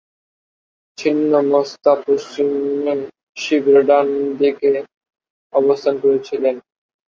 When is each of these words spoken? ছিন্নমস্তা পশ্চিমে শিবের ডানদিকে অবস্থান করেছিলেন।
ছিন্নমস্তা 0.97 1.91
পশ্চিমে 2.03 2.93
শিবের 3.37 3.79
ডানদিকে 3.87 4.71
অবস্থান 5.53 5.95
করেছিলেন। 6.03 6.55